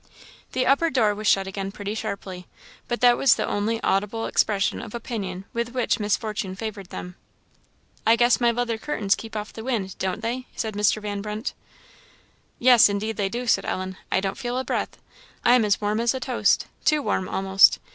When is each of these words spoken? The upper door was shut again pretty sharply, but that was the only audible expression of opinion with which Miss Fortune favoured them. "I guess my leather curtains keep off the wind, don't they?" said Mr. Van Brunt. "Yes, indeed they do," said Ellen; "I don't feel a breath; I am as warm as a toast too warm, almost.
The 0.53 0.65
upper 0.65 0.89
door 0.89 1.13
was 1.13 1.27
shut 1.27 1.45
again 1.45 1.71
pretty 1.71 1.93
sharply, 1.93 2.47
but 2.87 3.01
that 3.01 3.17
was 3.19 3.35
the 3.35 3.45
only 3.45 3.79
audible 3.83 4.25
expression 4.25 4.81
of 4.81 4.95
opinion 4.95 5.45
with 5.53 5.73
which 5.75 5.99
Miss 5.99 6.17
Fortune 6.17 6.55
favoured 6.55 6.87
them. 6.89 7.17
"I 8.03 8.15
guess 8.15 8.41
my 8.41 8.49
leather 8.49 8.79
curtains 8.79 9.13
keep 9.13 9.35
off 9.35 9.53
the 9.53 9.63
wind, 9.63 9.95
don't 9.99 10.21
they?" 10.23 10.47
said 10.55 10.73
Mr. 10.73 11.03
Van 11.03 11.21
Brunt. 11.21 11.53
"Yes, 12.57 12.89
indeed 12.89 13.15
they 13.15 13.29
do," 13.29 13.45
said 13.45 13.63
Ellen; 13.63 13.95
"I 14.11 14.21
don't 14.21 14.39
feel 14.39 14.57
a 14.57 14.63
breath; 14.63 14.97
I 15.45 15.53
am 15.53 15.63
as 15.63 15.79
warm 15.79 15.99
as 15.99 16.15
a 16.15 16.19
toast 16.19 16.65
too 16.83 17.03
warm, 17.03 17.29
almost. 17.29 17.77